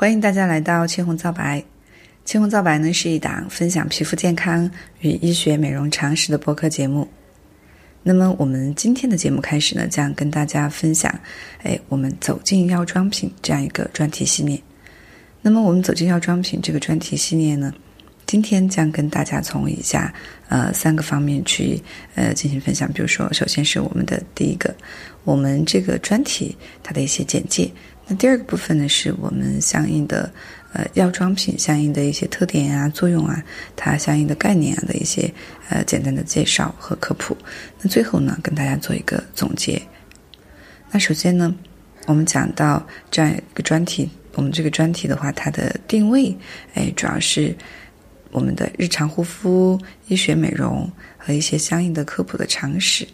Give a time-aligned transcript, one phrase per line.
[0.00, 1.60] 欢迎大家来到青红皂白。
[2.24, 4.70] 青红皂白呢是一档分享皮肤健康
[5.00, 7.08] 与医学美容常识的播客节目。
[8.04, 11.12] 那么我们今天的节目开始呢，将跟大家分享，
[11.64, 14.62] 哎，我们走进药妆品这样一个专题系列。
[15.42, 17.74] 那么我们走进药妆品这个专题系列呢，
[18.24, 20.14] 今天将跟大家从以下
[20.48, 21.82] 呃三个方面去
[22.14, 22.88] 呃进行分享。
[22.92, 24.72] 比如说，首先是我们的第一个，
[25.24, 27.68] 我们这个专题它的一些简介。
[28.10, 30.32] 那第二个部分呢，是我们相应的
[30.72, 33.44] 呃药妆品相应的一些特点啊、作用啊，
[33.76, 35.30] 它相应的概念啊的一些
[35.68, 37.36] 呃简单的介绍和科普。
[37.82, 39.80] 那最后呢，跟大家做一个总结。
[40.90, 41.54] 那首先呢，
[42.06, 46.34] 我们讲到这样一个专题，我们这个专题的话，它的定位，
[46.72, 47.54] 哎，主要是
[48.30, 53.06] 我们的日常护肤、医学美容和一些相应的科普的常识。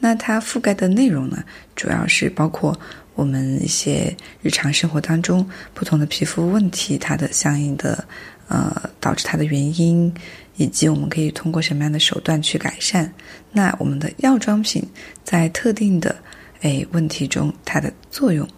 [0.00, 1.44] 那它覆盖的内容呢，
[1.76, 2.76] 主要是包括。
[3.18, 8.04] 我们一些日常生活当中不同的皮肤问题，它的相应的
[8.46, 10.14] 呃导致它的原因，
[10.54, 13.12] 以及我们可以通过什么样的手段去改善。
[13.50, 14.80] 那我们的药妆品
[15.24, 16.14] 在特定的
[16.60, 18.48] 诶问题中它的作用。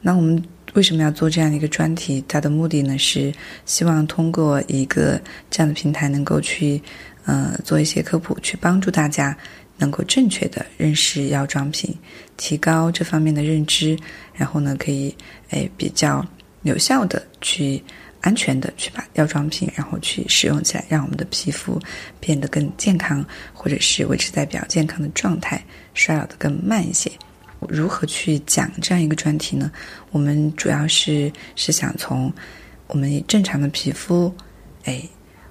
[0.00, 2.24] 那我们为什么要做这样一个专题？
[2.26, 3.30] 它的目的呢是
[3.66, 6.82] 希望通过一个这样的平台，能够去
[7.26, 9.36] 呃做一些科普，去帮助大家。
[9.78, 11.96] 能够正确的认识药妆品，
[12.36, 13.96] 提高这方面的认知，
[14.34, 15.14] 然后呢，可以
[15.50, 16.26] 诶比较
[16.62, 17.82] 有效的去
[18.20, 21.80] 安全的去把药妆品，然后去使用起来，让我们的皮肤
[22.18, 23.24] 变得更健康，
[23.54, 27.10] 或者是维持在比较健康的状态，衰老的更慢一些。
[27.68, 29.70] 如何去讲这样一个专题呢？
[30.10, 32.32] 我们主要是是想从
[32.88, 34.34] 我们正常的皮肤，
[34.84, 35.02] 哎，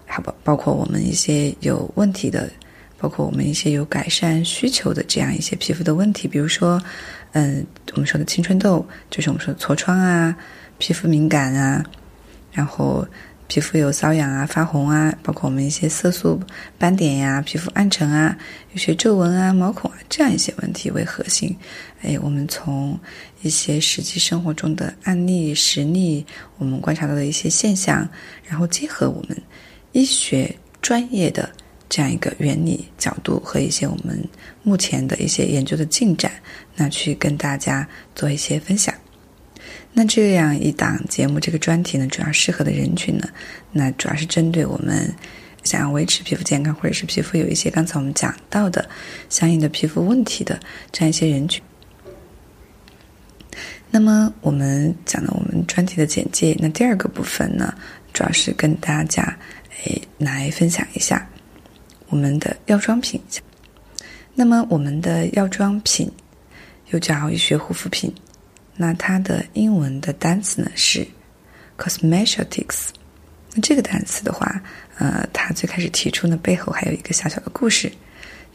[0.05, 2.49] 好吧，包括我们一些有问题的。
[2.97, 6.81] 包括我们一些有改善需求的这样一些皮肤的问题，比如说，
[7.33, 10.35] 嗯，我们说的青春痘，就是我们说的痤疮啊，
[10.79, 11.83] 皮肤敏感啊，
[12.51, 13.07] 然后
[13.47, 16.41] 皮肤有瘙痒啊、发红啊，包括我们一些色素
[16.77, 18.35] 斑点呀、皮肤暗沉啊、
[18.73, 21.55] 有些皱纹啊、毛孔啊这样一些问题为核心。
[22.01, 22.99] 哎，我们从
[23.43, 26.25] 一些实际生活中的案例实例，
[26.57, 28.07] 我们观察到的一些现象，
[28.43, 29.37] 然后结合我们
[29.91, 31.47] 医学专业的。
[31.89, 34.21] 这样一个原理角度和一些我们
[34.63, 36.31] 目前的一些研究的进展，
[36.75, 38.93] 那去跟大家做一些分享。
[39.93, 43.27] 那这样一档节目，这个专题呢，主要适合的人群呢，
[43.71, 45.11] 那主要是针对我们
[45.63, 48.87] 想要维持皮肤健康，或者是皮肤有一些刚才我们讲到的
[49.29, 50.59] 相应的皮肤问题的
[50.91, 51.63] 这样一些人群。
[53.89, 57.73] 那么我们讲了我们专题的简介，那第二个部分呢，
[58.13, 59.35] 主要是跟大家
[59.83, 61.27] 诶来分享一下。
[62.09, 63.21] 我们的药妆品，
[64.33, 66.11] 那么我们的药妆品
[66.91, 68.13] 又叫医学护肤品，
[68.75, 71.05] 那它的英文的单词呢是
[71.77, 72.89] cosmetics。
[73.53, 74.61] 那这个单词的话，
[74.97, 77.91] 呃，它最开始提出呢背后还有一个小小的故事。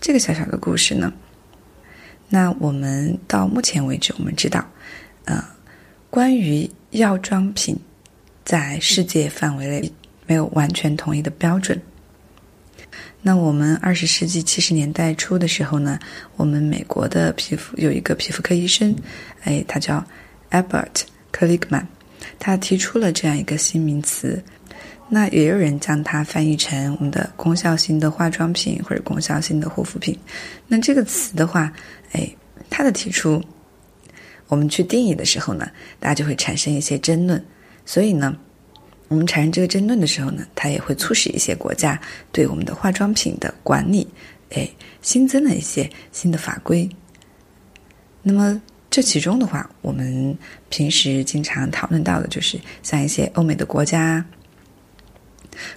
[0.01, 1.13] 这个小小的故事呢，
[2.29, 4.67] 那我们到目前为止我们知道，
[5.27, 5.45] 呃，
[6.11, 7.79] 关于药妆品
[8.45, 9.93] 在世界范围内
[10.27, 11.81] 没有完全统一的标准。
[13.25, 15.97] 那我们二十世纪七十年代初的时候呢，
[16.35, 18.93] 我们美国的皮肤有一个皮肤科医生，
[19.43, 20.05] 哎，他叫
[20.51, 21.03] Albert
[21.33, 21.87] Kligman，
[22.41, 24.43] 他提出了这样一个新名词。
[25.09, 30.19] 那也有人将它翻译成我们的功效性的化妆品或者功效性的护肤品。
[30.67, 31.73] 那这个词的话，
[32.13, 32.29] 哎，
[32.69, 33.41] 它的提出，
[34.49, 35.71] 我们去定义的时候呢，
[36.01, 37.41] 大家就会产生一些争论。
[37.87, 38.37] 所以呢。
[39.13, 42.01] 我们产生这个争论的时候呢，它也会促使一些国家
[42.33, 44.09] 对我们的化妆品的管理，
[44.53, 44.67] 哎，
[45.03, 46.89] 新增了一些新的法规。
[48.23, 48.59] 那么
[48.91, 50.35] 这其中的话，我们
[50.71, 54.25] 平时经常讨论到的就是像一些欧美的国家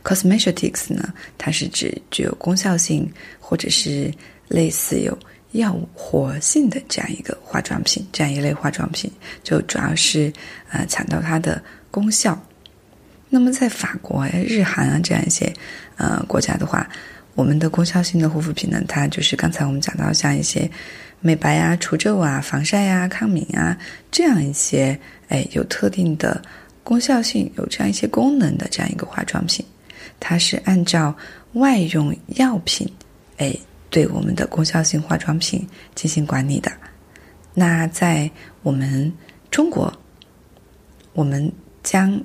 [0.02, 4.10] ，cosmetics 呢，它是指具有功效性或者是
[4.48, 5.18] 类似有
[5.52, 9.12] 药物活性的这样一个化妆品，这样一类化妆品，
[9.44, 10.32] 就主要是
[10.70, 11.62] 呃强调它的
[11.92, 12.42] 功效。
[13.30, 15.52] 那么，在法国呀、日韩啊这样一些
[15.98, 16.88] 呃国家的话，
[17.34, 20.70] 我们的功效性的护肤品呢，它就是刚才我们讲到像一些
[21.20, 23.78] 美白啊、除皱啊、防晒呀、抗敏啊
[24.12, 26.42] 这样一些哎有特定的
[26.84, 29.66] 功效性、有这样一些功能的这样一个化妆品，
[30.20, 31.14] 它是按照
[31.54, 32.88] 外用药品
[33.38, 33.54] 哎
[33.90, 36.72] 对我们的功效性化妆品进行管理的。
[37.54, 38.30] 那在
[38.62, 39.12] 我们
[39.50, 39.92] 中国，
[41.14, 41.52] 我们
[41.84, 42.22] 将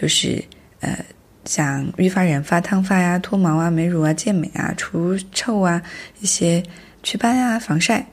[0.00, 0.42] 就是
[0.80, 1.04] 呃，
[1.44, 5.82] 像预发染发、烫发呀、脱毛啊、美乳啊、健美啊、除臭啊、
[6.20, 6.62] 一些
[7.02, 8.06] 祛斑啊、防晒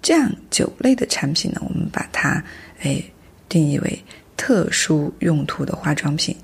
[0.00, 2.42] 这样九类的产品呢，我们把它
[2.82, 3.02] 哎
[3.48, 4.04] 定义为
[4.36, 6.36] 特殊用途的化妆品。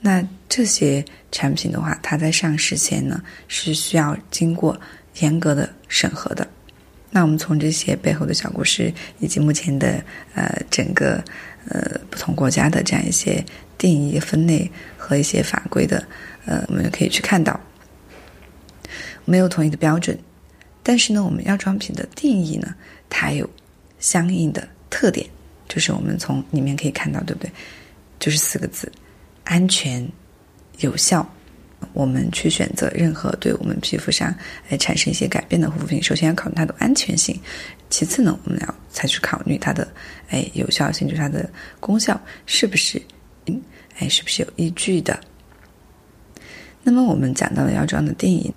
[0.00, 4.76] 那这些产品的话，它在上市前呢是需要经过
[5.20, 6.44] 严格的审核的。
[7.10, 10.02] 那我们从这些背后的小故事，以及目前的
[10.34, 11.22] 呃整个
[11.68, 13.44] 呃不同国家的这样一些
[13.80, 16.06] 定义分类和一些法规的
[16.44, 17.58] 呃，我们可以去看到，
[19.24, 20.16] 没有统一的标准。
[20.82, 22.74] 但是呢，我们药妆品的定义呢，
[23.08, 23.48] 它有
[23.98, 25.26] 相应的特点，
[25.66, 27.50] 就是我们从里面可以看到，对不对？
[28.18, 28.92] 就是四个字。
[29.44, 30.06] 安全、
[30.80, 31.26] 有效，
[31.92, 34.32] 我们去选择任何对我们皮肤上
[34.68, 37.38] 来产生一些改变的护肤品，首先要考虑它的安全性，
[37.88, 39.88] 其次呢，我们要才去考虑它的
[40.28, 41.50] 哎有效性，就是它的
[41.80, 43.00] 功效是不是
[43.46, 43.62] 嗯
[43.98, 45.18] 哎是不是有依据的。
[46.82, 48.52] 那么我们讲到了药妆的定义，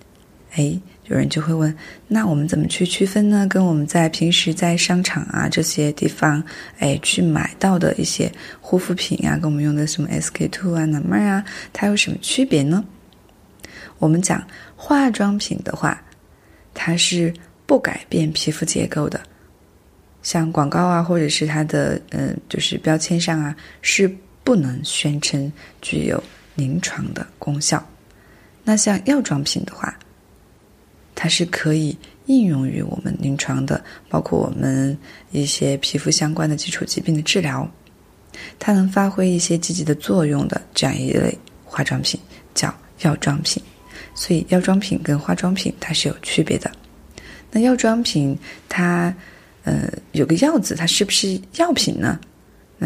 [0.52, 0.80] 哎。
[1.06, 1.76] 有人就会问：
[2.08, 3.46] 那我们怎么去区分呢？
[3.46, 6.42] 跟我们在平时在商场啊这些地方，
[6.78, 11.44] 哎，去买到的一些护肤品啊，跟我们用的什么 SK two 啊、奶妹啊，
[11.74, 12.82] 它有什么区别呢？
[13.98, 14.42] 我们讲
[14.74, 16.02] 化妆品的话，
[16.72, 17.30] 它是
[17.66, 19.20] 不改变皮肤结构的，
[20.22, 24.10] 像广告啊，或者是它的嗯，就是标签上啊，是
[24.44, 25.50] 不能宣称
[25.82, 26.22] 具有
[26.54, 27.84] 临床的功效。
[28.62, 29.92] 那像药妆品的话，
[31.14, 31.96] 它是可以
[32.26, 34.96] 应用于我们临床的，包括我们
[35.32, 37.68] 一些皮肤相关的基础疾病的治疗，
[38.58, 42.20] 它能发挥一些积极的作用的这样一类化妆品
[42.54, 43.62] 叫药妆品。
[44.14, 46.70] 所以药妆品跟化妆品它是有区别的。
[47.50, 48.36] 那药妆品
[48.68, 49.14] 它
[49.64, 52.18] 呃有个药字，它是不是药品呢？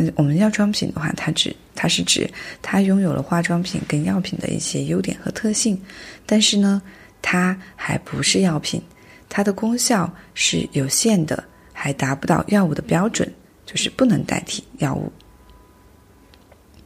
[0.00, 2.30] 那我们药妆品的话，它指它是指
[2.62, 5.80] 它拥有了化妆品跟药品的一些优点和特性，
[6.24, 6.80] 但是呢。
[7.20, 8.80] 它还不是药品，
[9.28, 11.42] 它的功效是有限的，
[11.72, 13.30] 还达不到药物的标准，
[13.66, 15.12] 就是不能代替药物。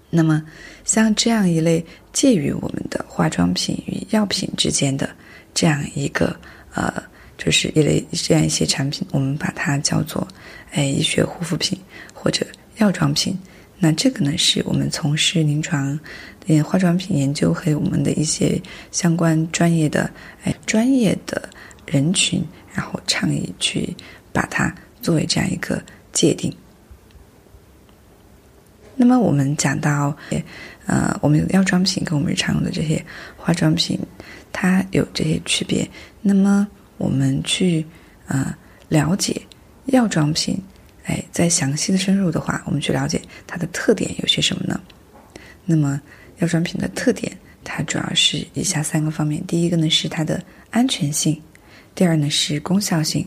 [0.09, 0.43] 那么，
[0.85, 1.85] 像这样一类
[2.15, 5.15] 介于我们的化妆品与药品之间的
[5.53, 6.35] 这样一个
[6.75, 6.91] 呃，
[7.37, 10.27] 就是一类这样一些产品，我们把它叫做
[10.73, 11.79] 哎医学护肤品
[12.15, 12.45] 或者
[12.83, 13.39] 药妆品。
[13.79, 15.99] 那这个呢，是我们从事临床。
[16.45, 20.11] 连化妆品研究和我们的一些相关专业的
[20.43, 21.49] 哎专业的
[21.87, 22.45] 人群，
[22.75, 23.95] 然后倡议去
[24.33, 25.81] 把它作为这样一个
[26.13, 26.53] 界定。
[28.97, 30.17] 那么我们讲到，
[30.87, 33.01] 呃，我们药妆品跟我们日常用的这些
[33.37, 33.97] 化妆品，
[34.53, 35.89] 它有这些区别。
[36.23, 36.67] 那么
[36.99, 37.87] 我们去
[38.27, 38.53] 呃
[38.89, 39.41] 了解
[39.87, 40.61] 药妆品，
[41.05, 44.81] 哎，再详细的深入的话，我们去了解它的特点有些什么呢？
[45.65, 46.01] 那么。
[46.39, 47.31] 药妆品的特点，
[47.63, 51.41] 它主要是以下三个方面：第一个呢是它的安全性，
[51.95, 53.25] 第二呢是功效性，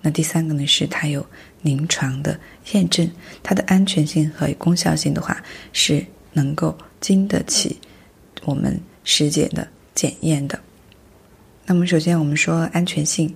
[0.00, 1.24] 那第三个呢是它有
[1.62, 2.36] 临床的
[2.72, 3.08] 验证。
[3.40, 5.40] 它的安全性和功效性的话，
[5.72, 7.78] 是能够经得起
[8.42, 10.58] 我们实践的检验的。
[11.66, 13.32] 那么首先我们说安全性，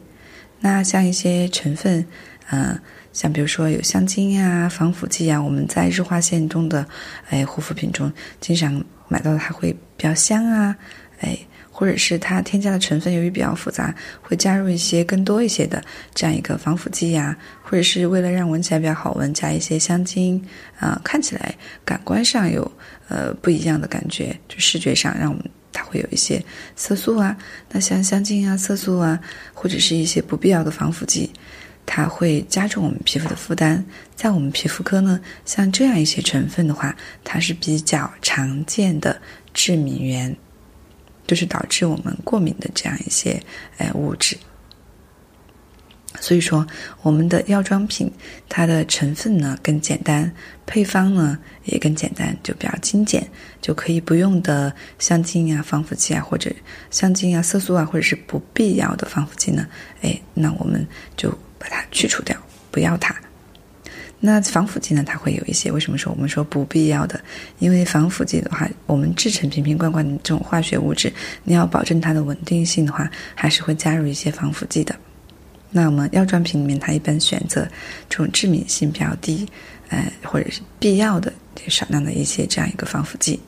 [0.59, 2.05] 那像一些成分，
[2.51, 2.79] 嗯，
[3.13, 6.87] 像比如说有香精啊、防腐剂啊，我们在日化线中的
[7.29, 8.83] 哎护肤品中经常。
[9.13, 10.77] 买到的它会比较香啊，
[11.19, 11.37] 哎，
[11.69, 13.93] 或者是它添加的成分由于比较复杂，
[14.23, 15.83] 会加入一些更多一些的
[16.15, 20.41] 这样一个防腐剂呀，或者是为了让闻起来比较好闻，加一些香精
[20.79, 21.53] 啊，看起来
[21.85, 22.71] 感官上有
[23.09, 26.41] 呃不一样的感觉，就视觉上让我们它会有一些
[26.77, 27.37] 色素啊，
[27.69, 29.19] 那像香精啊、色素啊，
[29.53, 31.29] 或者是一些不必要的防腐剂。
[31.93, 36.95] 它会加重我们皮肤的负担，在我们皮肤科呢，像这样一些成分的话，
[37.25, 39.21] 它是比较常见的
[39.53, 40.37] 致敏源，
[41.27, 43.43] 就是导致我们过敏的这样一些
[43.79, 44.39] 哎物质。
[46.21, 46.65] 所以说，
[47.03, 48.09] 我们的药妆品
[48.49, 50.33] 它的成分呢更简单，
[50.67, 53.29] 配方呢也更简单，就比较精简，
[53.61, 56.53] 就可以不用的香精啊、防腐剂啊，或者
[56.89, 59.67] 香精啊、色素啊，或者是不必要的防腐剂呢，
[60.03, 61.37] 哎，那我们就。
[61.61, 62.37] 把它去除掉，
[62.73, 63.15] 不要它。
[64.23, 65.03] 那防腐剂呢？
[65.07, 65.71] 它会有一些。
[65.73, 67.19] 为什么说我们说不必要的？
[67.59, 71.11] 因为防腐剂的话，我们制成瓶瓶罐罐的这种化学物质，
[71.43, 74.95] 你要保证它的稳定性的话，还是会加入一些防腐剂的。
[75.71, 77.67] 那我们药妆品里面，它一般选择
[78.11, 79.49] 这种致敏性比较低，
[79.89, 81.33] 呃，或者是必要的
[81.69, 83.41] 少量的一些这样一个防腐剂。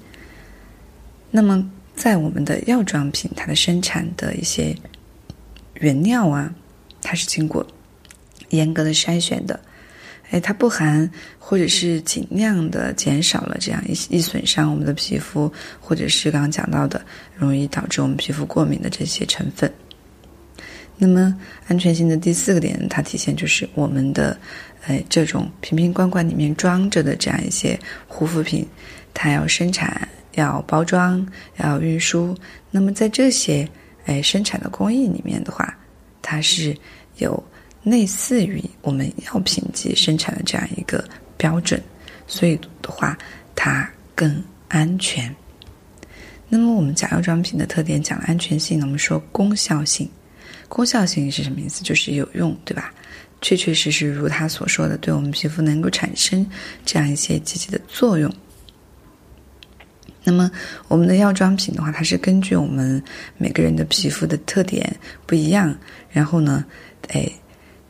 [1.31, 4.75] 那么，在我们的药妆品，它的生产的一些
[5.81, 6.51] 原料啊，
[7.03, 7.67] 它是经过。
[8.53, 9.59] 严格的筛选的，
[10.31, 17.05] 哎，它不含或者是尽量的减少了这样一易损伤我们的皮肤，或者是刚刚讲到的
[17.37, 19.71] 容易导致我们皮肤过敏的这些成分。
[20.97, 24.39] 那么安全性的第四个点，它体现就是我们的
[24.87, 28.65] 哎，这种瓶瓶罐罐里面装着的这样一些护肤品，
[29.13, 32.37] 它要生产、要包装、要运输。
[32.71, 33.69] 那么在这些
[34.05, 35.77] 哎生产的工艺里面的话，
[36.21, 36.77] 它是
[37.17, 37.43] 有
[37.83, 41.05] 类似于我们药品级生产的这样一个
[41.37, 41.83] 标准，
[42.27, 43.17] 所以的话，
[43.55, 45.35] 它更安全。
[46.49, 50.09] 那么我们讲药妆品的特点，讲了安全性，我们说功效性。
[50.69, 51.83] 功效性是什么意思？
[51.83, 52.93] 就是有用，对吧？
[53.41, 56.47] 确确实实如他所说的，对我们皮肤能够产生
[56.85, 58.33] 这样一些积极的作用。
[60.25, 60.49] 那么，
[60.87, 63.03] 我们的药妆品的话，它是根据我们
[63.37, 64.95] 每个人的皮肤的特点
[65.27, 65.77] 不一样，
[66.11, 66.65] 然后呢，
[67.09, 67.29] 哎，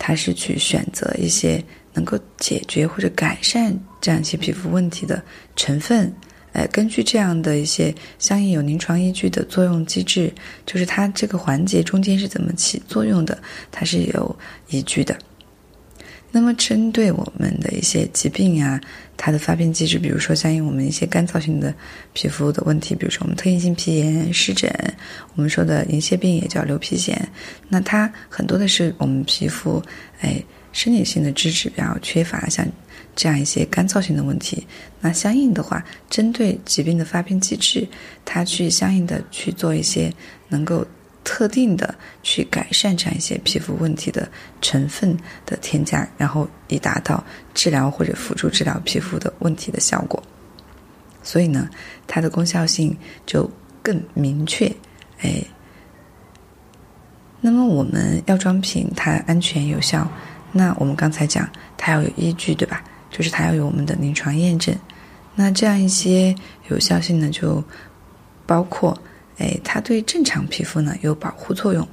[0.04, 1.62] 它是去选择一些
[1.94, 5.22] 能够解决或者改善这样一些皮肤问题的
[5.54, 6.12] 成分。
[6.54, 10.34] 哎，根据这样的一些相应有临床依据的作用机制，
[10.66, 13.40] 就是它这个环节中间是怎么起作用的，
[13.70, 14.36] 它是有
[14.70, 15.16] 依据的。
[16.32, 18.80] 那么，针对我们的一些疾病啊，
[19.24, 21.72] 它的发病机制，比如说相应我们一些干燥性的
[22.12, 24.68] 皮肤的问题，比如说我们特应性皮炎、湿疹，
[25.36, 27.16] 我们说的银屑病也叫流皮癣，
[27.68, 29.80] 那它很多的是我们皮肤
[30.22, 32.66] 哎生理性的脂质比较缺乏，像。
[33.14, 34.66] 这样一些干燥性的问题，
[34.98, 37.86] 那相应的话，针对疾病的发病机制，
[38.24, 40.10] 它去相应的去做一些
[40.48, 40.82] 能够
[41.24, 44.28] 特定的去改善这样一些皮肤问题的
[44.60, 47.22] 成分的添加，然后以达到
[47.54, 50.22] 治疗或者辅助治疗皮肤的问题的效果。
[51.22, 51.68] 所以呢，
[52.06, 53.48] 它的功效性就
[53.82, 54.66] 更明确。
[55.20, 55.42] 哎，
[57.40, 60.10] 那么我们药妆品它安全有效，
[60.50, 62.82] 那我们刚才讲它要有依据，对吧？
[63.10, 64.74] 就是它要有我们的临床验证，
[65.34, 66.34] 那这样一些
[66.70, 67.62] 有效性呢，就
[68.46, 68.98] 包括，
[69.42, 71.86] 哎，它对正常皮肤呢有保护作用。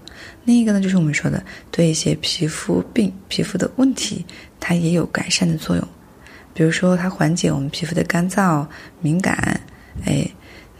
[0.46, 4.24] 另一个呢，就是我们说的对一些皮肤病、皮肤的问题，
[4.60, 5.88] 它也有改善的作用。
[6.54, 8.66] 比如说，它缓解我们皮肤的干燥、
[9.02, 9.60] 敏感，
[10.06, 10.30] 哎。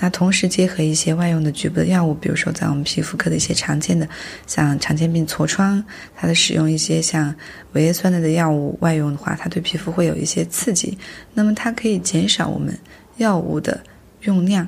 [0.02, 4.08] 那同时结合一些外用的局部的药物，比如说在我们皮肤科的一些常见的，
[4.48, 5.84] 像常见病痤疮，
[6.16, 7.36] 它的使用一些像
[7.74, 10.98] 维 A 酸类的药物外用的话，它对皮肤会有一些刺激，
[11.34, 12.74] 那么它可以减少我们
[13.18, 13.78] 药物的
[14.22, 14.66] 用量。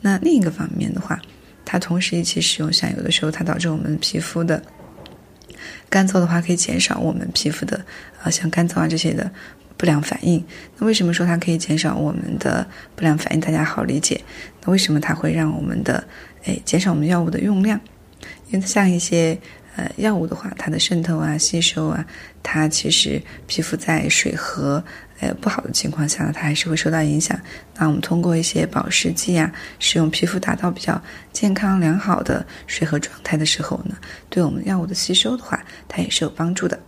[0.00, 1.20] 那另一个方面的话，
[1.64, 4.62] 它同时一起使用，像有的时候它导致我们皮肤的
[5.88, 7.84] 干燥的话，可以减少我们皮肤的
[8.22, 9.30] 啊像干燥啊这些的。
[9.76, 10.44] 不良反应，
[10.76, 13.40] 那为什么说它可以减少我们的不良反应？
[13.40, 14.20] 大家好理解。
[14.62, 16.04] 那为什么它会让我们的
[16.44, 17.80] 哎减少我们药物的用量？
[18.50, 19.38] 因为像一些
[19.76, 22.04] 呃药物的话，它的渗透啊、吸收啊，
[22.42, 24.84] 它其实皮肤在水和
[25.20, 27.38] 呃不好的情况下呢，它还是会受到影响。
[27.76, 31.00] 那我们通过一些保湿剂啊，使用皮肤达到比较
[31.32, 33.96] 健康良好的水合状态的时候呢，
[34.28, 36.78] 对我们药物的吸收的话，它也是有帮助的。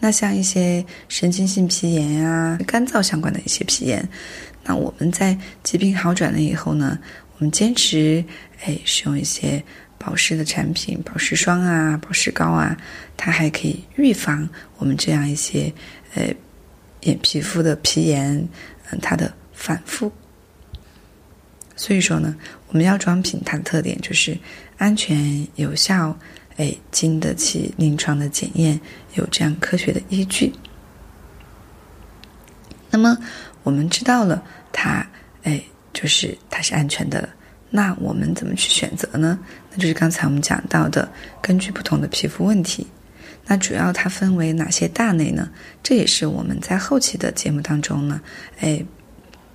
[0.00, 4.08] 那像一些神经性皮炎啊、干燥相关的一些皮炎，
[4.62, 6.96] 那我们在疾病好转了以后呢，
[7.36, 8.24] 我们坚持
[8.64, 9.60] 哎使用一些
[9.98, 12.76] 保湿的产品，保湿霜啊、保湿膏啊，
[13.16, 15.72] 它还可以预防我们这样一些
[16.14, 16.32] 呃
[17.02, 18.48] 眼皮肤的皮炎，
[18.90, 20.10] 嗯，它的反复。
[21.76, 22.34] 所以说呢，
[22.68, 24.36] 我们药妆品它的特点就是
[24.76, 26.16] 安全有效。
[26.56, 28.80] 哎，经得起临床的检验，
[29.14, 30.52] 有这样科学的依据。
[32.90, 33.16] 那么
[33.62, 35.06] 我们知道了它，
[35.44, 35.62] 哎，
[35.92, 37.28] 就是它是安全的。
[37.70, 39.38] 那我们怎么去选择呢？
[39.70, 41.08] 那就是刚才我们讲到的，
[41.40, 42.84] 根据不同的皮肤问题，
[43.48, 45.48] 那主要它分为哪些大类呢？
[45.82, 48.20] 这也是我们在后期的节目当中呢，
[48.60, 48.80] 哎，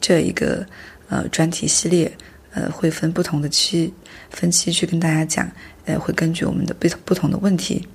[0.01, 0.65] 这一个
[1.07, 2.11] 呃专题系列，
[2.51, 3.93] 呃，会分不同的期
[4.31, 5.49] 分期去跟大家讲。
[5.85, 7.85] 呃，会根据我们的不不同的问题，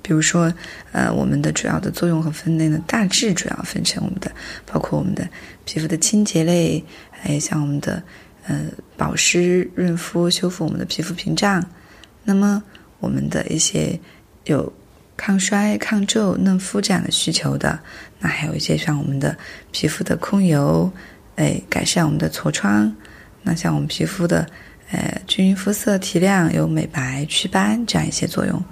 [0.00, 0.50] 比如说，
[0.92, 4.32] 呃，我们的主要的作用和分类呢，大致主要分成我们的，
[4.64, 5.28] 包括我们的
[5.66, 8.02] 皮肤的清洁类，还有像我们的，
[8.46, 8.62] 呃，
[8.96, 11.62] 保湿、润肤、修复我们的皮肤屏障。
[12.24, 12.62] 那么，
[12.98, 14.00] 我们的一些
[14.46, 14.72] 有
[15.18, 17.78] 抗衰、抗皱、嫩肤这样的需求的，
[18.18, 19.36] 那还有一些像我们的
[19.70, 20.90] 皮肤的控油，
[21.36, 22.90] 哎，改善我们的痤疮。
[23.42, 24.48] 那像我们皮肤的。
[24.90, 28.64] 呃，均匀肤色、提亮、有美白、祛斑这样一些作用，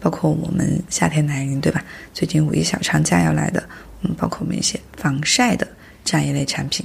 [0.00, 1.84] 包括我们夏天来临，对吧？
[2.12, 3.62] 最近五一小长假要来的，
[4.02, 5.64] 嗯，包括我们一些防晒的
[6.04, 6.84] 这样一类产品。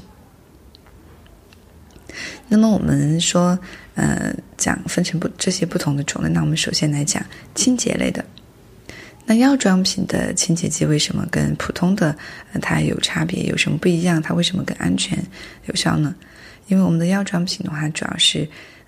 [2.47, 3.57] 那么我们说，
[3.95, 8.23] 呃，讲分成不这些不同的种类，那我们首先来讲清洁类的。
[9.25, 12.15] 那药妆品的清洁剂为什么跟普通的
[12.61, 13.43] 它有差别？
[13.43, 14.21] 有什么不一样？
[14.21, 15.17] 它为什么更安全
[15.65, 16.13] 有效呢？
[16.67, 18.47] 因为我们的药妆品的话，主要是。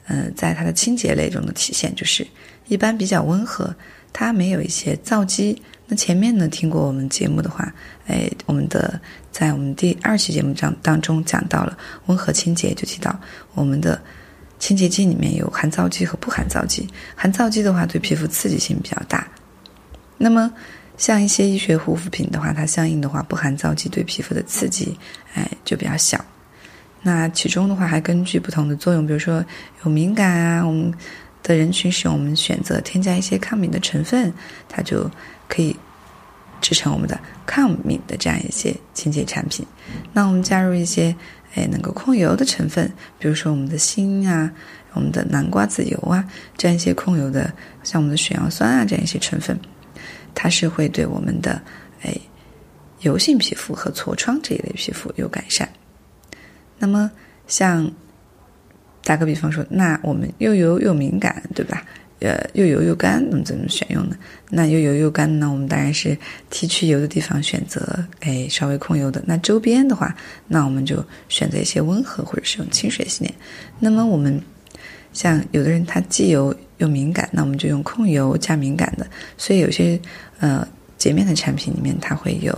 [0.09, 2.25] 呃，在它的清洁类中的体现就是，
[2.69, 3.75] 一般比较温和，
[4.13, 5.61] 它没有一些皂基。
[5.85, 7.75] 那前面呢，听过我们节目的话，
[8.05, 8.97] 哎，我们的
[9.33, 13.19] 在我们第二期节目当当中讲到了温和清洁，就提到
[13.53, 14.01] 我们的
[14.59, 16.87] 清洁剂里面有含皂基和不含皂基。
[17.13, 19.27] 含皂基的话，对皮肤刺激性比较大。
[20.17, 20.51] 那么
[20.97, 24.97] 像一些医学护肤品的话，它相应的话不含皂基，对皮肤的刺激，
[25.35, 26.23] 哎，就比较小。
[27.03, 29.45] 那其中的话还根据不同的作用，比如说
[29.85, 30.91] 有敏感啊，我们
[31.43, 34.33] 的人群使用，我们选择添加一些抗敏的成分，
[34.67, 35.09] 它就
[35.47, 35.73] 可以
[36.59, 39.65] 制成我们的抗敏的这样一些清洁产品。
[40.11, 41.15] 那我们加入一些
[41.53, 44.51] 哎能够控油的成分，比如说我们的锌啊、
[44.93, 46.25] 我们的南瓜籽油啊
[46.57, 49.57] 这样一些控油的，像我们的水杨酸啊这样一些成分，
[50.39, 51.59] 它是会对我们的
[52.03, 52.15] 哎
[52.99, 55.67] 油性皮肤和痤疮这一类皮肤有改善。
[56.77, 57.09] 那么，
[57.47, 57.91] 像
[59.03, 61.83] 打个比方说，那我们又油又敏感，对吧？
[62.19, 64.15] 呃，又油又干，那么怎么选用呢？
[64.49, 65.49] 那又油又干呢？
[65.51, 66.17] 我们当然是
[66.49, 69.23] T 区油的地方选择，哎，稍微控油的。
[69.25, 70.15] 那周边的话，
[70.47, 73.33] 那我们就选择一些温和或者是用清水洗脸。
[73.79, 74.39] 那么我们
[75.13, 79.05] 像有的人他既油又敏感，那我们就用控油加敏感的。
[79.37, 79.99] 所以有些
[80.39, 80.67] 呃
[80.97, 82.51] 洁面的产品里面，它会有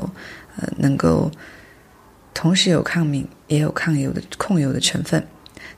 [0.57, 1.31] 呃能够。
[2.31, 5.22] 同时有抗敏也有抗油的控油的成分，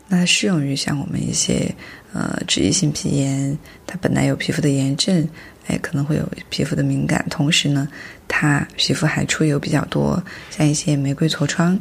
[0.07, 1.73] 那适用于像我们一些
[2.13, 5.27] 呃脂溢性皮炎，它本来有皮肤的炎症，
[5.65, 7.87] 哎可能会有皮肤的敏感，同时呢
[8.27, 11.79] 它皮肤还出油比较多，像一些玫瑰痤疮。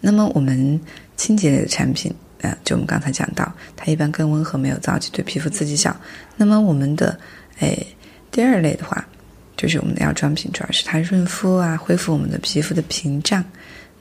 [0.00, 0.80] 那么我们
[1.16, 5.94] 清洁类的产品，呃就我们刚才讲到，它一般更温和，没有皂基，对皮肤刺激小。
[6.36, 7.18] 那么我们的
[7.58, 7.76] 哎
[8.30, 9.06] 第二类的话。
[9.56, 13.44] 就是我们的药妆品，主要是它润肤啊，恢复我们的皮肤的屏障。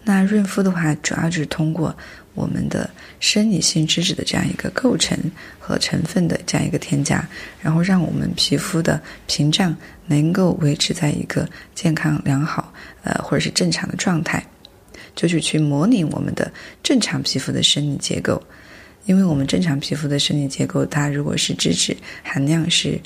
[0.05, 1.93] 那润肤的话，主要就是通过
[2.33, 2.89] 我们的
[3.19, 5.19] 生理性脂质的这样一个构成
[5.59, 7.27] 和成分的这样一个添加，
[7.59, 9.75] 然后让我们皮肤的屏障
[10.07, 14.41] 能够维持在一个健康良好，呃，或者是正常的状态，
[15.13, 16.49] 就是去模拟我们的
[16.81, 18.41] 正常皮肤的生理结构。
[19.05, 22.99] 因为我们正常皮肤的生理结构，它如果是脂质含量是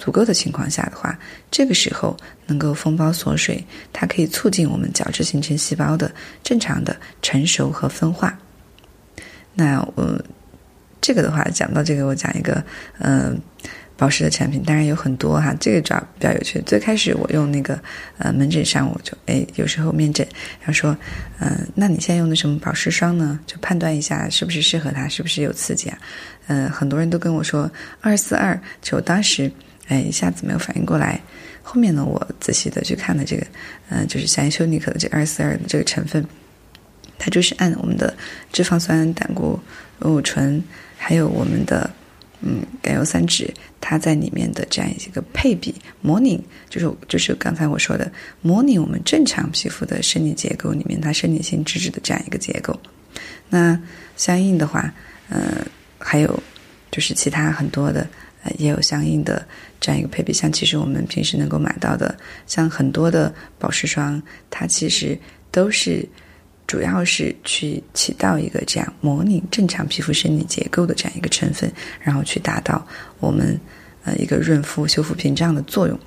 [0.00, 1.16] 足够的情况下的话，
[1.52, 6.10] 这个时候能够封包锁水，它可以促进我们角质形成细胞的
[6.42, 8.36] 正常的成熟和分化。
[9.54, 10.20] 那我
[11.00, 12.64] 这个的话讲到这个，我讲一个
[12.98, 13.38] 嗯。
[14.00, 16.58] 保湿的产品当然有很多哈，这个主要比较有趣。
[16.62, 17.78] 最开始我用那个
[18.16, 20.26] 呃门诊上，我就哎有时候面诊，
[20.58, 20.96] 然后说，
[21.38, 23.38] 嗯，那你现在用的什么保湿霜呢？
[23.46, 25.98] 就判断一下是不是适合他，是不是有刺激啊？
[26.46, 29.52] 嗯，很多人都跟我说二四二，就当时
[29.90, 31.20] 哎一下子没有反应过来。
[31.62, 33.46] 后面呢，我仔细的去看了这个，
[33.90, 36.24] 嗯，就是像修尼可的这二四二的这个成分，
[37.18, 38.16] 它就是按我们的
[38.52, 39.60] 脂肪酸、胆固
[40.24, 40.62] 醇，
[40.96, 41.90] 还有我们的。
[42.42, 52.80] 嗯，甘油三酯它在里面的这样一个配比模拟，就是就是刚才我说的模拟我们正常皮肤的生理结构里面它生理性脂质的这样一个结构。
[53.50, 53.78] 那
[54.16, 54.90] 相应的话，
[55.28, 55.66] 呃，
[55.98, 56.42] 还有
[56.90, 58.08] 就是其他很多的
[58.42, 59.46] 呃也有相应的
[59.80, 65.18] 这样一个配比，像其实我们平时能够买到的，像很多的保湿霜，它其实
[65.50, 66.08] 都是。
[66.66, 71.68] 主要是去起到一个这样模拟正常皮肤生理结构的这样一个成分，
[72.00, 72.86] 然后去达到
[73.18, 73.60] 我们
[74.04, 75.98] 呃一个润肤、修复屏障的作用。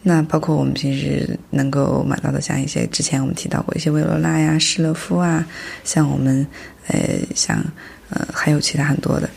[0.00, 5.46] 那包括我们平时能够买到的，像一些之前我们提到过一些薇罗娜呀、施乐肤啊，
[5.84, 6.46] 像我们
[6.86, 6.98] 呃
[7.34, 7.62] 像
[8.08, 9.28] 呃还有其他很多的，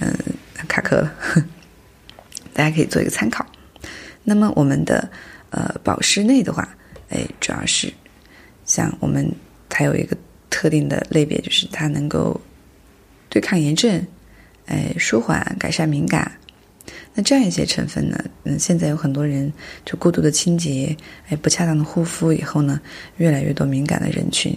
[0.00, 0.12] 嗯
[0.68, 1.14] 卡壳了，
[2.52, 3.44] 大家可以做一个参考。
[4.22, 5.10] 那么我们的
[5.50, 6.68] 呃保湿类的话，
[7.10, 7.92] 哎主要是
[8.64, 9.30] 像我们。
[9.76, 10.16] 它有一个
[10.50, 12.40] 特定的类别，就是它能够
[13.28, 14.06] 对抗炎症，
[14.66, 16.30] 哎，舒缓、改善敏感。
[17.12, 19.52] 那这样一些成分呢，嗯，现在有很多人
[19.84, 20.96] 就过度的清洁，
[21.28, 22.80] 哎，不恰当的护肤以后呢，
[23.16, 24.56] 越来越多敏感的人群，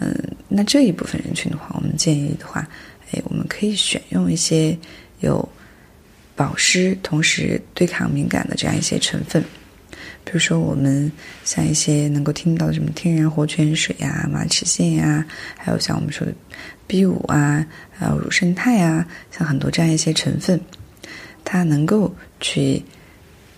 [0.00, 0.14] 嗯，
[0.48, 2.68] 那这一部分人群的话，我们建议的话，
[3.12, 4.76] 哎，我们可以选用一些
[5.20, 5.46] 有
[6.34, 9.42] 保湿同时对抗敏感的这样一些成分。
[10.24, 11.10] 比如说，我们
[11.42, 15.24] 像一些能够听到的什么天然活泉水呀、马齿苋呀，
[15.56, 16.34] 还有像我们说的
[16.86, 20.60] B 五啊，还有乳胜肽啊，像很多这样一些成分，
[21.44, 22.82] 它能够去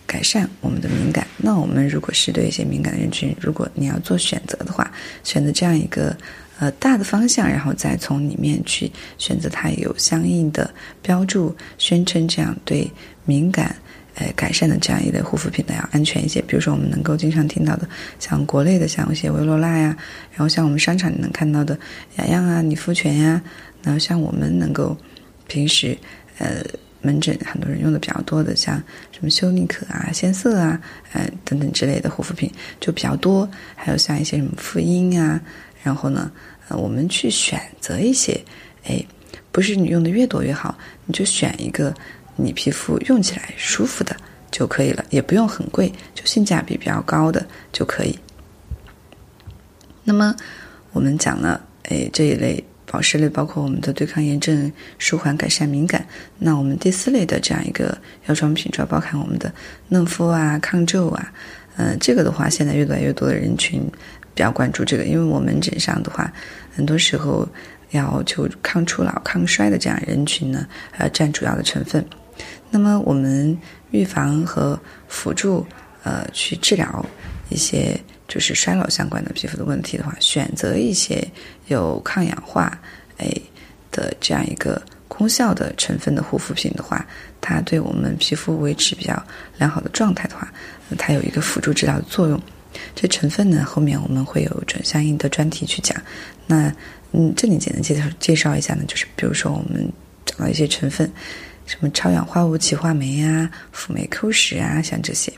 [0.07, 1.27] 改善我们的敏感。
[1.37, 4.93] 那我们如果是对一些敏感的人群，如果你要做选择的话，
[5.25, 6.17] 选择这样一个
[6.61, 12.89] 呃大的方向，然后再从里面去选择它有相应的标注，宣称这样对
[13.25, 13.75] 敏感。
[14.17, 16.43] 呃，改善的这样一类护肤品呢，要安全一些。
[16.43, 19.97] 比如说，我们能够经常听到的，像国内的，像一些薇罗娜呀，
[20.33, 21.79] 然后像我们商场能看到的
[22.17, 23.41] 雅漾啊、理肤泉呀，
[23.85, 24.95] 然后像我们能够
[25.47, 25.97] 平时
[26.39, 26.57] 呃
[27.01, 28.77] 门诊很多人用的比较多的，像
[29.13, 30.79] 什么修丽可啊、仙色啊、
[31.13, 35.41] 呃等等之类的护肤品就比较多，还有像一些什么妇婴啊，
[35.85, 36.31] 然后呢，
[36.77, 38.41] 我们去选择一些，
[38.85, 39.05] 哎，
[39.51, 41.95] 不是你用的越多越好，你就选一个
[42.37, 44.17] 你皮肤用起来舒服的
[44.51, 48.19] 就可以了，也不用很贵，就性价比比较高的就可以。
[50.05, 50.35] 那么
[50.93, 52.63] 我们讲了，哎，这一类。
[52.93, 56.05] 保湿类包括我们的对抗炎症、舒缓、改善敏感。
[56.41, 59.55] 那我们第四类的这样一个药妆品，主要包含我们的
[59.87, 61.33] 嫩肤啊、抗皱啊。
[61.77, 63.81] 嗯，这个的话，现在越来越多的人群
[64.41, 66.33] 比较关注这个，因为我们门诊上的话，
[66.75, 67.47] 很多时候
[67.91, 72.03] 要求抗初老、抗衰的这样人群呢，呃，占主要的成分。
[72.71, 73.55] 那么我们
[73.91, 75.67] 预防和辅助
[76.05, 77.05] 呃去治疗
[77.51, 78.01] 一些。
[78.29, 81.21] 就是衰老相关的皮肤的问题的话，选择一些
[81.67, 82.81] 有抗氧化
[83.17, 83.27] 哎
[83.91, 87.05] 的这样一个功效的成分的护肤品的话，
[87.41, 89.21] 它对我们皮肤维持比较
[89.59, 90.49] 良好的状态的话，
[90.97, 92.41] 它有一个辅助治疗的作用。
[92.95, 95.97] 这成分呢，后面我们会有准相应的专题去讲。
[96.47, 96.73] 那
[97.13, 99.91] 嗯，这里简单介绍介绍一下呢，就是比如说我们
[100.25, 101.11] 找到一些成分，
[101.67, 105.33] 什么超氧化物歧化酶啊、辅酶 Q 十啊，像这些。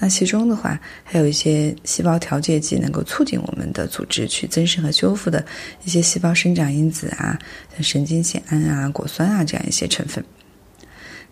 [0.00, 5.44] 那其中的话，还有一些细胞调节剂，能够促进我们的组织去增生和修复的
[5.84, 7.36] 一些细胞生长因子啊，
[7.74, 10.24] 像神经酰胺啊、果酸啊这样一些成分。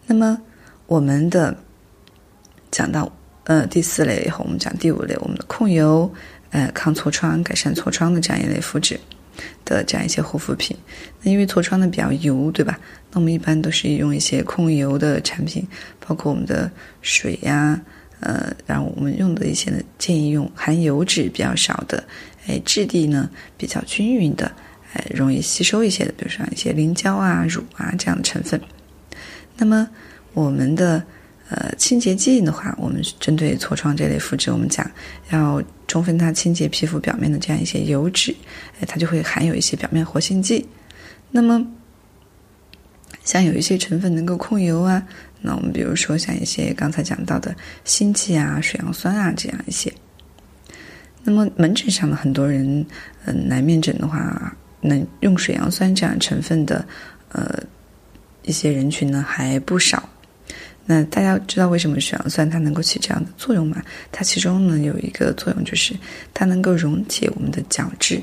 [0.05, 0.41] 那么，
[0.87, 1.57] 我们的
[2.73, 3.16] 讲到
[3.47, 6.13] 呃第四类以后，我们讲第五类，我们的控油、
[6.51, 8.99] 呃抗痤疮、改善痤疮的这样一类肤质
[9.65, 10.77] 的这样一些护肤品。
[11.23, 12.79] 那因为痤疮呢比较油，对吧？
[13.13, 15.67] 那我们一般都是用一些控油的产品，
[16.07, 16.71] 包括我们的
[17.03, 17.81] 水呀。
[18.21, 22.03] 呃，然后我们用的一些呢，建议用含油脂比较少的，
[22.47, 23.29] 哎，质地呢
[23.59, 24.51] 比较均匀的，
[24.95, 28.59] 哎，容易吸收一些的，比如说一些凝胶啊、乳啊这样的成分。
[29.59, 29.87] 那么
[30.33, 31.05] 我们的
[31.49, 34.91] 呃清洁剂的话，我们针对痤疮这类肤质，我们讲
[35.31, 38.35] 要充分它清洁皮肤表面的这样一些油脂，
[38.81, 40.67] 哎，它就会含有一些表面活性剂。
[41.31, 41.65] 那么
[43.25, 45.03] 像有一些成分能够控油啊。
[45.43, 47.55] 那我们比如说像一些刚才讲到的
[47.85, 49.93] 锌气啊、水杨酸啊这样一些。
[51.23, 52.85] 那么门诊上的很多人，
[53.27, 56.85] 嗯，来面诊的话，能用水杨酸这样成分的，
[57.31, 57.63] 呃，
[58.43, 60.09] 一些人群呢还不少。
[60.87, 63.83] 那大家知道为什么水杨酸它能够起这样的作用吗？
[64.13, 65.95] 它其中呢有一个作用就是
[66.33, 68.23] 它能够溶解我们的角质。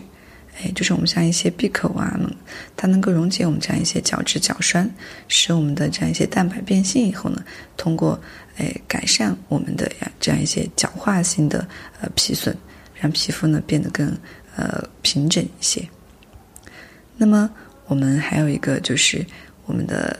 [0.62, 2.17] 哎，就是我们像一些闭口啊，
[2.78, 4.88] 它能够溶解我们这样一些角质角栓，
[5.28, 7.43] 使我们的这样一些蛋白变性以后呢，
[7.76, 8.21] 通过
[8.58, 11.67] 哎改善我们的呀这样一些角化性的
[11.99, 12.56] 呃皮损，
[12.93, 14.15] 让皮肤呢变得更
[14.56, 15.84] 呃平整一些。
[17.17, 17.49] 那么
[17.88, 19.26] 我们还有一个就是
[19.65, 20.17] 我们的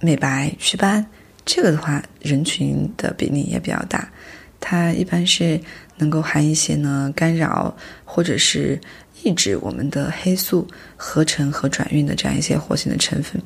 [0.00, 1.04] 美白祛斑，
[1.44, 4.08] 这个的话人群的比例也比较大，
[4.60, 5.60] 它一般是
[5.96, 8.80] 能够含一些呢干扰或者是。
[9.22, 13.40] 抑制我们的黑素合成和转运的这样一些活性的成分，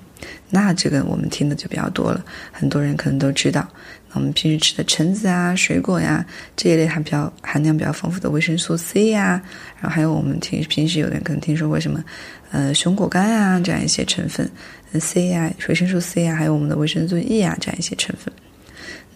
[0.51, 3.69] 那这个我们听的就比较多了，很多人可能都知道。
[4.09, 9.41] 那我们平时吃的橙子啊、水果呀这一类还比较含量比较丰富的维生素 C 呀，
[9.77, 12.03] 然后还有我们平平时有人可能听说过什么，
[12.51, 14.51] 呃，熊果苷啊这样一些成分
[14.95, 18.33] ，C 呀、维生素 C 啊，还有我们的维生素 E 啊这样一些成分，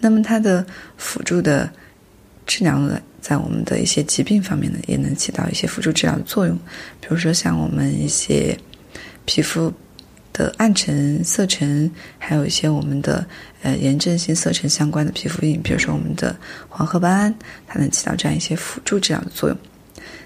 [0.01, 1.71] 那么它的辅助的
[2.47, 3.01] 治疗呢？
[3.21, 6.57] 在我们的一些疾病方面呢，也能起到一些辅助治疗的作用。
[7.01, 8.59] 比如说，像我们一些
[9.25, 9.73] 皮肤
[10.33, 13.25] 的暗沉、色沉，还有一些我们的
[13.63, 16.37] 呃炎症性色沉相关的皮肤病，比如说我们的
[16.69, 17.33] 黄褐斑，
[17.69, 19.57] 它能起到这样一些辅助治疗的作用。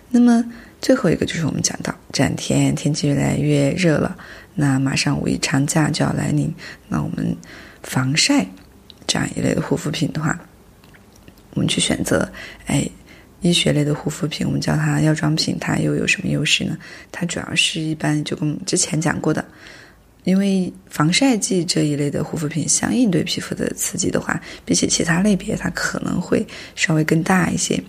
[0.08, 0.42] 那么
[0.80, 4.16] 最后一个就是我们讲到这两天天气越来越热了，
[4.56, 6.52] 那马上五一长假就要来临，
[6.88, 7.36] 那我们
[7.84, 8.44] 防晒
[9.06, 10.36] 这样一类的护肤品的话。
[11.54, 12.30] 我们去选择，
[12.66, 12.86] 哎，
[13.40, 16.76] 医学类的护肤品，我们叫它药妆品，它又有什么优势呢？
[17.10, 19.42] 它主要是一般就跟之前讲过的，
[20.24, 27.82] 因为防晒剂这一类的护肤品，相应对皮肤的刺激的话，比起其他类别，它可能会稍微更大一些。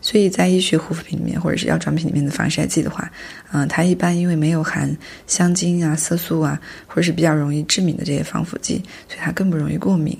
[0.00, 3.10] 所以在医学护肤品里面，或者是药妆品里面的防晒剂的话，
[3.52, 8.76] 嗯，它一般因为没有含香精啊、色素啊，或者是比较容易致敏的这些防腐剂，
[9.08, 10.16] 所以它更不容易过敏。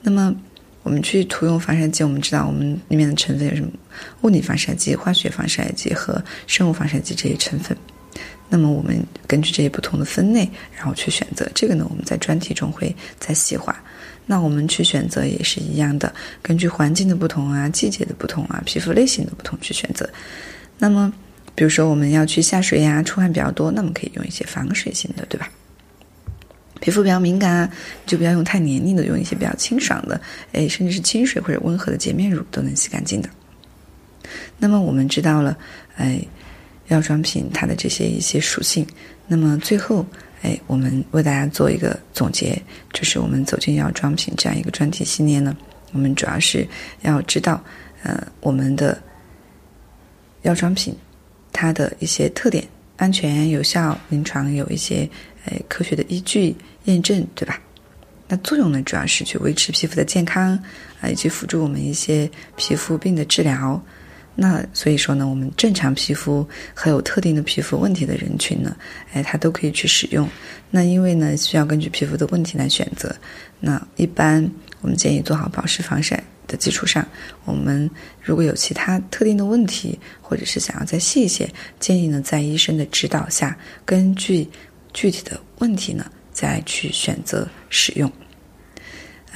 [0.00, 0.34] 那么。
[0.84, 3.70] 我们去涂用防晒剂，我们知道我们里面的成分有什么？
[4.22, 7.76] 物理防晒剂、化学防晒剂和生物防晒剂这些成分。
[8.48, 11.46] 那么我们根据这些不同的分类，然后去选择。
[11.54, 13.78] 这个呢，我们在专题中会再细化。
[14.30, 20.08] 那我们去选择也是一样的，根据环境的不同啊、季节的不同啊、皮肤类型的不同去选择。
[20.78, 21.10] 那么，
[21.54, 25.50] 比如说我们要去下水呀、出汗比较多，那么可以用一些防水性的，对吧？
[26.78, 27.72] 皮肤比较敏感啊，
[28.06, 30.20] 就不要用太黏腻的，用一些比较清爽的，
[30.52, 33.28] 哎，甚至是清水或者温和的洁面乳都能洗干净的。
[34.58, 35.56] 那么我们知道了，
[35.96, 36.20] 哎，
[36.88, 38.86] 药妆品它的这些一些属性。
[39.26, 40.06] 那么最后，
[40.42, 42.60] 哎，我们为大家做一个总结，
[42.92, 45.56] 就是我们走进药妆品这样一个专题系列呢，
[45.92, 46.66] 我们主要是
[47.02, 47.62] 要知道，
[48.02, 49.00] 呃，我们的
[50.42, 50.94] 药妆品
[51.52, 55.08] 它的一些特点，安全、有效、临床有一些。
[55.44, 57.58] 哎，科学的依据验证，对吧？
[58.26, 60.50] 那作用呢，主要是去维持皮肤的健康
[61.00, 63.80] 啊，以及辅助我们一些皮肤病的治疗。
[64.40, 68.76] 那所以说呢，我们正常皮肤和有特定的皮肤问题的人群呢，
[69.12, 70.28] 哎，它都可以去使用。
[70.70, 73.12] 那因为呢，需要根据皮肤的问题来选择。
[73.58, 74.48] 那一般
[74.80, 77.04] 我们建议做好保湿防晒的基础上，
[77.44, 77.90] 我们
[78.22, 84.48] 如果有其他特定的问题，或者是想要再细一些，建议呢，在医生的指导下，根据。
[84.94, 88.10] 具体的问题呢，再去选择使用。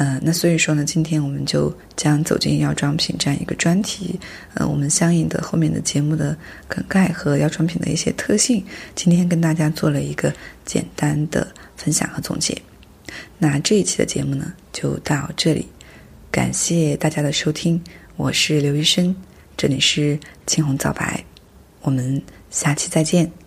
[0.02, 4.18] 呃，那所以说呢，今天我们就将走进药妆品这样一个专题，
[4.54, 6.36] 呃，我们相应的后面的节目的
[6.66, 8.64] 梗概和药妆品的一些特性，
[8.96, 10.34] 今天跟大家做了一个
[10.64, 12.60] 简单的分享和总结。
[13.38, 15.68] 那这一期的节目呢，就到这里，
[16.32, 17.80] 感谢大家的收听，
[18.16, 19.14] 我是刘医生，
[19.56, 21.24] 这里是青红皂白，
[21.82, 23.41] 我们下期再见。